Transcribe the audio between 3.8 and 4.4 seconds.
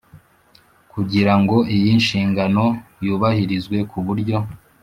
ku buryo